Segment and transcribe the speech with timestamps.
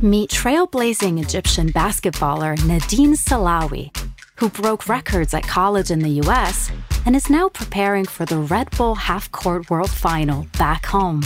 [0.00, 3.90] Meet trailblazing Egyptian basketballer Nadine Selaawi,
[4.36, 6.70] who broke records at college in the US
[7.04, 11.24] and is now preparing for the Red Bull Half Court World Final back home.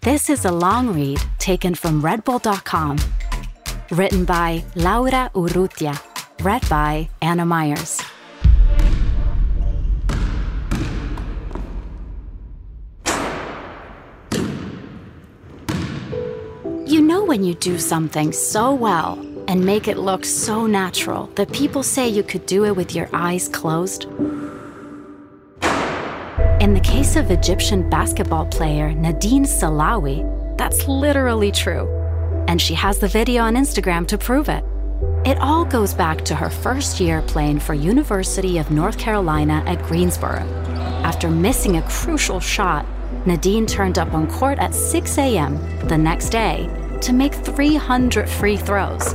[0.00, 2.96] This is a long read taken from RedBull.com,
[3.90, 6.00] written by Laura Urrutia,
[6.42, 8.00] read by Anna Myers.
[17.36, 22.08] When you do something so well and make it look so natural that people say
[22.08, 24.04] you could do it with your eyes closed?
[26.62, 30.24] In the case of Egyptian basketball player Nadine Selaawi,
[30.56, 31.86] that's literally true.
[32.48, 34.64] And she has the video on Instagram to prove it.
[35.26, 39.82] It all goes back to her first year playing for University of North Carolina at
[39.82, 40.40] Greensboro.
[41.04, 42.86] After missing a crucial shot,
[43.26, 45.58] Nadine turned up on court at 6 a.m.
[45.86, 46.70] the next day
[47.02, 49.14] to make 300 free throws.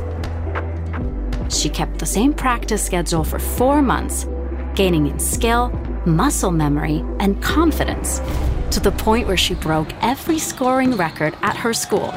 [1.50, 4.28] She kept the same practice schedule for four months,
[4.76, 5.70] gaining in skill,
[6.06, 8.22] muscle memory, and confidence
[8.72, 12.12] to the point where she broke every scoring record at her school.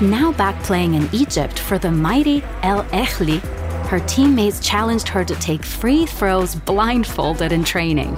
[0.00, 3.40] Now back playing in Egypt for the mighty El Ahly,
[3.86, 8.14] her teammates challenged her to take free throws blindfolded in training.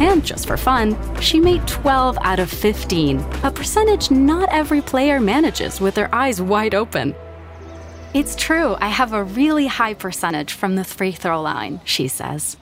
[0.00, 5.20] And just for fun, she made 12 out of 15, a percentage not every player
[5.20, 7.14] manages with their eyes wide open.
[8.14, 12.56] It's true, I have a really high percentage from the free throw line, she says.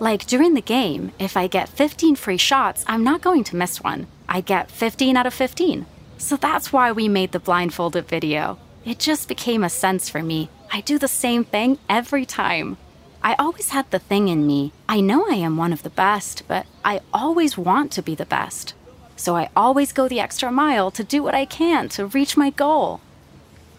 [0.00, 3.82] Like during the game, if I get 15 free shots, I'm not going to miss
[3.82, 4.06] one.
[4.26, 5.84] I get 15 out of 15.
[6.16, 8.58] So that's why we made the blindfolded video.
[8.84, 10.48] It just became a sense for me.
[10.72, 12.78] I do the same thing every time.
[13.24, 14.72] I always had the thing in me.
[14.88, 18.26] I know I am one of the best, but I always want to be the
[18.26, 18.74] best.
[19.14, 22.50] So I always go the extra mile to do what I can to reach my
[22.50, 23.00] goal.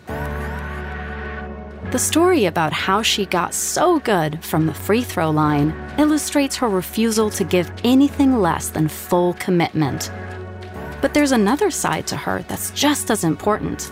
[0.07, 6.69] The story about how she got so good from the free throw line illustrates her
[6.69, 10.09] refusal to give anything less than full commitment.
[11.01, 13.91] But there's another side to her that's just as important,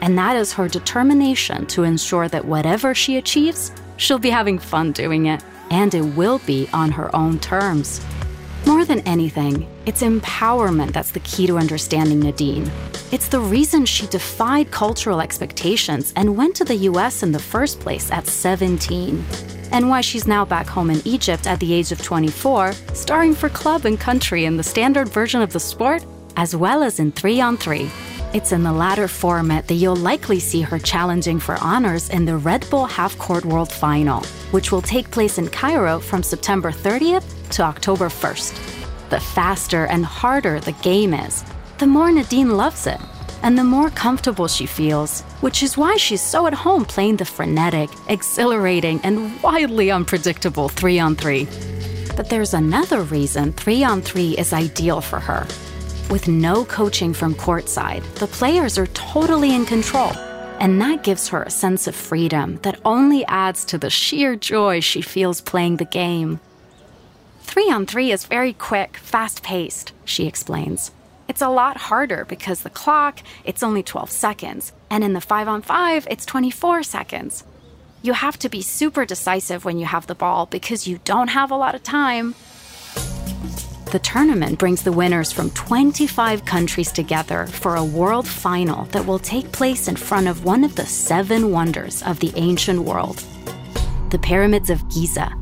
[0.00, 4.92] and that is her determination to ensure that whatever she achieves, she'll be having fun
[4.92, 8.04] doing it, and it will be on her own terms.
[8.66, 12.70] More than anything, it's empowerment that's the key to understanding Nadine.
[13.12, 17.80] It's the reason she defied cultural expectations and went to the US in the first
[17.80, 19.24] place at 17.
[19.72, 23.48] And why she's now back home in Egypt at the age of 24, starring for
[23.48, 26.04] club and country in the standard version of the sport,
[26.36, 27.88] as well as in 3 on 3.
[28.32, 32.36] It's in the latter format that you'll likely see her challenging for honors in the
[32.36, 34.20] Red Bull Half Court World Final,
[34.52, 39.10] which will take place in Cairo from September 30th to October 1st.
[39.10, 41.44] The faster and harder the game is,
[41.78, 43.00] the more Nadine loves it,
[43.42, 47.24] and the more comfortable she feels, which is why she's so at home playing the
[47.24, 51.48] frenetic, exhilarating, and wildly unpredictable 3 on 3.
[52.14, 55.48] But there's another reason 3 on 3 is ideal for her.
[56.10, 60.10] With no coaching from courtside, the players are totally in control,
[60.58, 64.80] and that gives her a sense of freedom that only adds to the sheer joy
[64.80, 66.40] she feels playing the game.
[67.42, 70.90] Three on three is very quick, fast paced, she explains.
[71.28, 75.46] It's a lot harder because the clock, it's only 12 seconds, and in the 5
[75.46, 77.44] on 5, it's 24 seconds.
[78.02, 81.52] You have to be super decisive when you have the ball because you don't have
[81.52, 82.34] a lot of time.
[83.90, 89.18] The tournament brings the winners from 25 countries together for a world final that will
[89.18, 93.24] take place in front of one of the seven wonders of the ancient world
[94.10, 95.32] the Pyramids of Giza.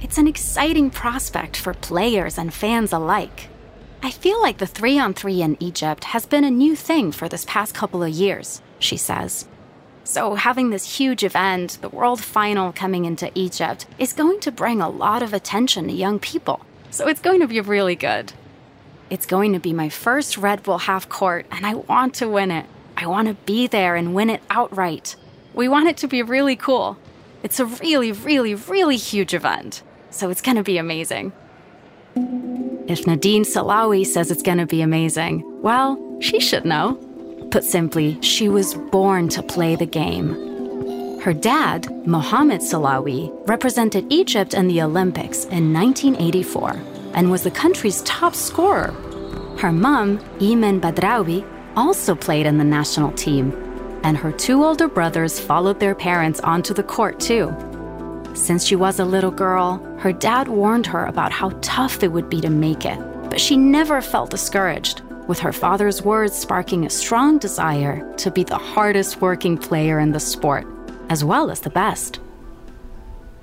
[0.00, 3.48] It's an exciting prospect for players and fans alike.
[4.02, 7.28] I feel like the three on three in Egypt has been a new thing for
[7.28, 9.48] this past couple of years, she says.
[10.04, 14.80] So, having this huge event, the world final coming into Egypt, is going to bring
[14.80, 16.64] a lot of attention to young people.
[16.90, 18.32] So it's going to be really good.
[19.10, 22.50] It's going to be my first Red Bull half court, and I want to win
[22.50, 22.66] it.
[22.96, 25.16] I want to be there and win it outright.
[25.54, 26.96] We want it to be really cool.
[27.42, 29.82] It's a really, really, really huge event.
[30.10, 31.32] So it's going to be amazing.
[32.88, 36.94] If Nadine Selaawi says it's going to be amazing, well, she should know.
[37.50, 40.47] Put simply, she was born to play the game.
[41.28, 46.80] Her dad, Mohammed Selaawi, represented Egypt in the Olympics in 1984
[47.12, 48.92] and was the country's top scorer.
[49.58, 51.46] Her mom, Iman Badrawi,
[51.76, 53.52] also played in the national team,
[54.04, 57.54] and her two older brothers followed their parents onto the court too.
[58.32, 62.30] Since she was a little girl, her dad warned her about how tough it would
[62.30, 62.98] be to make it,
[63.28, 65.02] but she never felt discouraged.
[65.26, 70.12] with her father's words sparking a strong desire to be the hardest working player in
[70.12, 70.66] the sport,
[71.08, 72.20] as well as the best.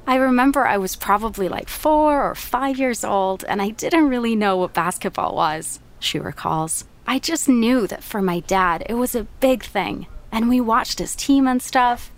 [0.07, 4.35] I remember I was probably like four or five years old, and I didn't really
[4.35, 6.85] know what basketball was, she recalls.
[7.07, 10.99] I just knew that for my dad, it was a big thing, and we watched
[10.99, 12.11] his team and stuff.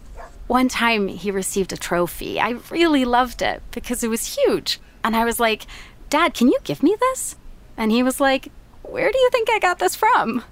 [0.47, 2.39] One time he received a trophy.
[2.39, 4.79] I really loved it because it was huge.
[5.03, 5.65] And I was like,
[6.09, 7.35] Dad, can you give me this?
[7.75, 8.49] And he was like,
[8.83, 10.43] Where do you think I got this from?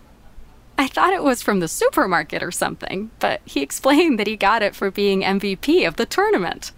[0.78, 4.62] I thought it was from the supermarket or something, but he explained that he got
[4.62, 6.72] it for being MVP of the tournament.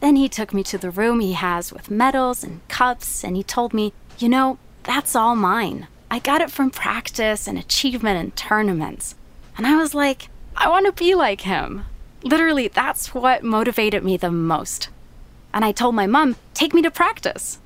[0.00, 3.42] Then he took me to the room he has with medals and cups, and he
[3.42, 5.88] told me, You know, that's all mine.
[6.10, 9.14] I got it from practice and achievement in tournaments.
[9.56, 11.84] And I was like, I want to be like him.
[12.22, 14.88] Literally, that's what motivated me the most.
[15.52, 17.58] And I told my mom, Take me to practice.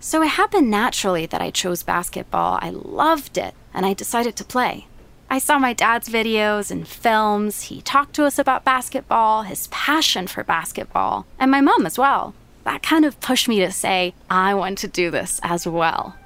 [0.00, 2.58] So it happened naturally that I chose basketball.
[2.62, 4.86] I loved it, and I decided to play.
[5.30, 7.62] I saw my dad's videos and films.
[7.64, 12.34] He talked to us about basketball, his passion for basketball, and my mom as well.
[12.64, 16.16] That kind of pushed me to say, I want to do this as well.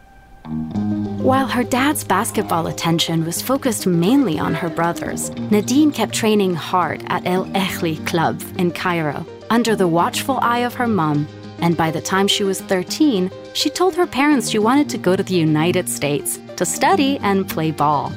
[1.23, 7.05] While her dad's basketball attention was focused mainly on her brothers, Nadine kept training hard
[7.06, 11.29] at El Ahly Club in Cairo under the watchful eye of her mom.
[11.62, 15.17] And by the time she was 13, she told her parents she wanted to go
[15.17, 18.11] to the United States to study and play ball.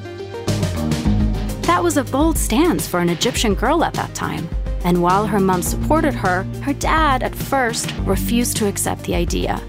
[1.61, 4.49] That was a bold stance for an Egyptian girl at that time.
[4.83, 9.61] And while her mom supported her, her dad at first refused to accept the idea.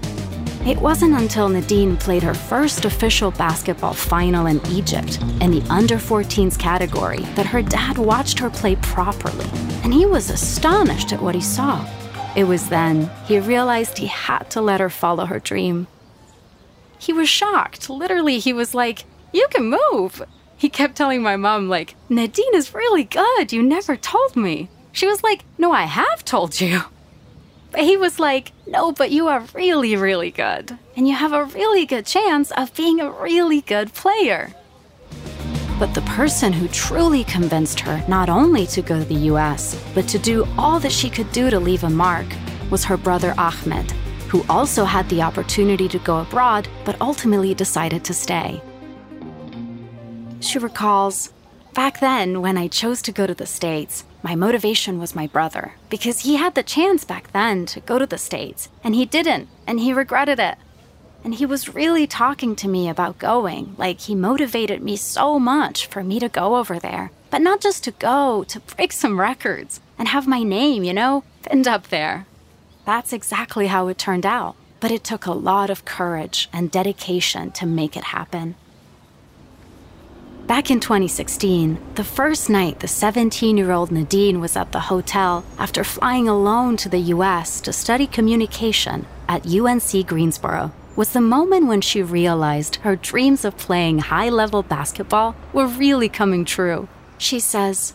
[0.65, 5.95] It wasn't until Nadine played her first official basketball final in Egypt in the under
[5.95, 9.49] 14s category that her dad watched her play properly,
[9.83, 11.85] and he was astonished at what he saw.
[12.37, 15.87] It was then he realized he had to let her follow her dream.
[16.97, 17.89] He was shocked.
[17.89, 19.03] Literally, he was like,
[19.33, 20.23] You can move
[20.57, 23.53] he kept telling my mom, like, Nadine is really good.
[23.53, 24.69] You never told me.
[24.91, 26.81] She was like, No, I have told you.
[27.69, 30.79] But he was like, No, but you are really, really good.
[30.95, 34.55] And you have a really good chance of being a really good player.
[35.79, 40.07] But the person who truly convinced her not only to go to the US, but
[40.07, 42.25] to do all that she could do to leave a mark
[42.71, 43.91] was her brother Ahmed,
[44.29, 48.61] who also had the opportunity to go abroad but ultimately decided to stay.
[50.39, 51.31] She recalls,
[51.73, 55.73] Back then, when I chose to go to the States, my motivation was my brother,
[55.91, 59.47] because he had the chance back then to go to the States, and he didn't,
[59.67, 60.57] and he regretted it.
[61.23, 65.87] And he was really talking to me about going, like he motivated me so much
[65.87, 67.11] for me to go over there.
[67.29, 71.23] But not just to go, to break some records and have my name, you know,
[71.43, 72.25] pinned up there.
[72.85, 74.55] That's exactly how it turned out.
[74.79, 78.55] But it took a lot of courage and dedication to make it happen.
[80.45, 85.43] Back in 2016, the first night the 17 year old Nadine was at the hotel
[85.57, 91.67] after flying alone to the US to study communication at UNC Greensboro was the moment
[91.67, 96.89] when she realized her dreams of playing high level basketball were really coming true.
[97.19, 97.93] She says,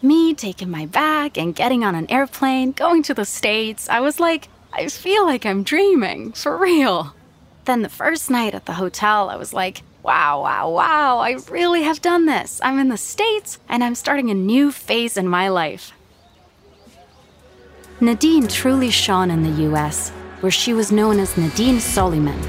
[0.00, 4.18] Me taking my bag and getting on an airplane, going to the States, I was
[4.18, 7.14] like, I feel like I'm dreaming, for real.
[7.66, 11.82] Then the first night at the hotel, I was like, wow, wow, wow, I really
[11.82, 12.60] have done this.
[12.62, 15.92] I'm in the States and I'm starting a new phase in my life.
[18.00, 22.40] Nadine truly shone in the US, where she was known as Nadine Soliman.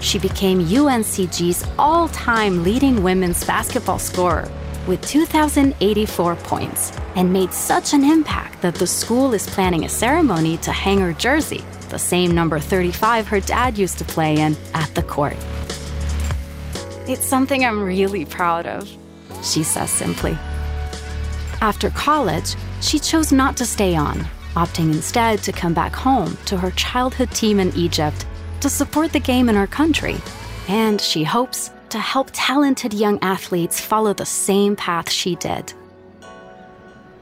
[0.00, 4.50] She became UNCG's all time leading women's basketball scorer
[4.86, 10.56] with 2,084 points and made such an impact that the school is planning a ceremony
[10.58, 14.94] to hang her jersey, the same number 35 her dad used to play in, at
[14.94, 15.36] the court.
[17.06, 18.88] It's something I'm really proud of,
[19.42, 20.36] she says simply.
[21.60, 26.56] After college, she chose not to stay on, opting instead to come back home to
[26.56, 28.26] her childhood team in Egypt
[28.60, 30.16] to support the game in her country.
[30.68, 35.72] And she hopes to help talented young athletes follow the same path she did.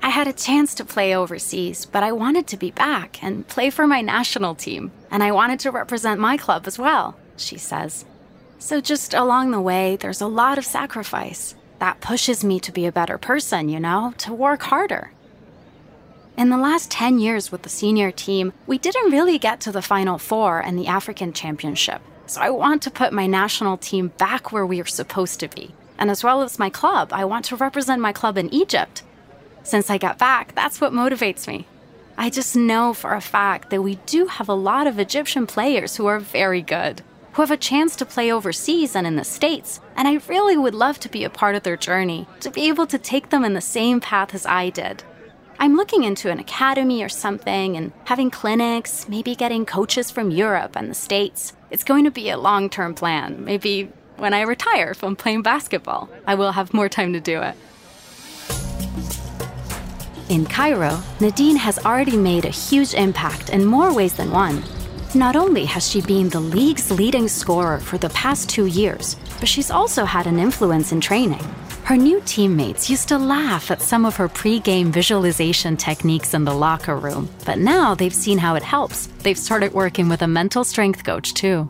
[0.02, 3.70] I had a chance to play overseas, but I wanted to be back and play
[3.70, 8.04] for my national team, and I wanted to represent my club as well, she says.
[8.58, 11.54] So, just along the way, there's a lot of sacrifice.
[11.78, 15.12] That pushes me to be a better person, you know, to work harder.
[16.36, 19.82] In the last 10 years with the senior team, we didn't really get to the
[19.82, 22.00] Final Four and the African Championship.
[22.26, 25.74] So I want to put my national team back where we are supposed to be.
[25.98, 29.02] And as well as my club, I want to represent my club in Egypt.
[29.62, 31.66] Since I got back, that's what motivates me.
[32.16, 35.96] I just know for a fact that we do have a lot of Egyptian players
[35.96, 37.02] who are very good.
[37.32, 40.74] who have a chance to play overseas and in the States, and I really would
[40.74, 43.54] love to be a part of their journey, to be able to take them in
[43.54, 45.02] the same path as I did.
[45.62, 50.74] I'm looking into an academy or something and having clinics, maybe getting coaches from Europe
[50.74, 51.52] and the States.
[51.70, 53.44] It's going to be a long term plan.
[53.44, 57.54] Maybe when I retire from playing basketball, I will have more time to do it.
[60.28, 64.64] In Cairo, Nadine has already made a huge impact in more ways than one.
[65.14, 69.48] Not only has she been the league's leading scorer for the past two years, but
[69.48, 71.46] she's also had an influence in training.
[71.84, 76.54] Her new teammates used to laugh at some of her pre-game visualization techniques in the
[76.54, 79.08] locker room, but now they've seen how it helps.
[79.24, 81.68] They've started working with a mental strength coach too.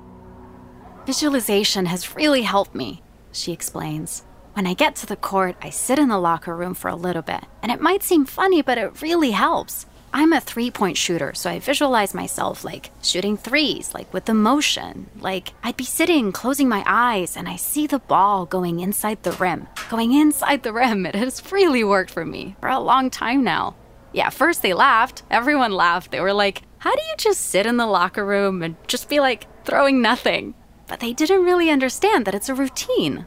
[1.07, 3.03] Visualization has really helped me,
[3.33, 4.23] she explains.
[4.53, 7.23] When I get to the court, I sit in the locker room for a little
[7.23, 9.87] bit, and it might seem funny, but it really helps.
[10.15, 14.35] I'm a three point shooter, so I visualize myself like shooting threes, like with the
[14.35, 15.09] motion.
[15.19, 19.33] Like I'd be sitting, closing my eyes, and I see the ball going inside the
[19.33, 19.69] rim.
[19.93, 23.77] Going inside the rim, it has really worked for me for a long time now.
[24.15, 25.23] Yeah, first they laughed.
[25.31, 26.13] Everyone laughed.
[26.13, 29.21] They were like, How do you just sit in the locker room and just be
[29.21, 30.55] like throwing nothing?
[30.87, 33.27] But they didn't really understand that it's a routine.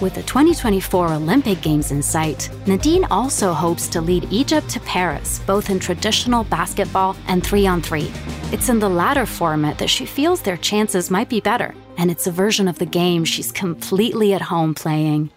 [0.00, 5.40] With the 2024 Olympic Games in sight, Nadine also hopes to lead Egypt to Paris,
[5.40, 8.10] both in traditional basketball and 3 on 3.
[8.52, 12.26] It's in the latter format that she feels their chances might be better, and it's
[12.26, 15.30] a version of the game she's completely at home playing.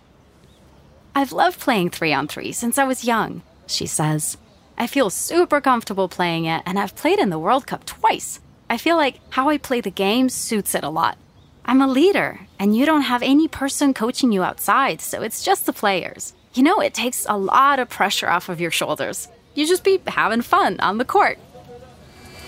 [1.15, 4.37] I've loved playing 3 on 3 since I was young, she says.
[4.77, 8.39] I feel super comfortable playing it, and I've played in the World Cup twice.
[8.69, 11.17] I feel like how I play the game suits it a lot.
[11.65, 15.65] I'm a leader, and you don't have any person coaching you outside, so it's just
[15.65, 16.33] the players.
[16.53, 19.27] You know, it takes a lot of pressure off of your shoulders.
[19.53, 21.37] You just be having fun on the court.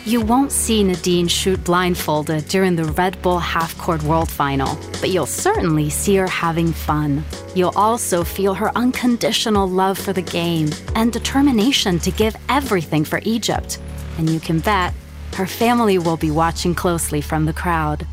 [0.04, 5.12] You won't see Nadine shoot blindfolded during the Red Bull Half Court World Final, but
[5.12, 7.24] you'll certainly see her having fun.
[7.54, 13.20] You'll also feel her unconditional love for the game and determination to give everything for
[13.26, 13.80] Egypt.
[14.18, 14.96] And you can bet
[15.36, 18.08] her family will be watching closely from the crowd.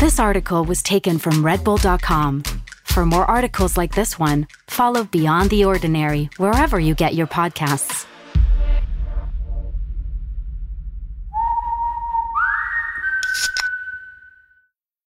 [0.00, 2.42] This article was taken from RedBull.com.
[2.98, 8.06] For more articles like this one, follow Beyond the Ordinary wherever you get your podcasts.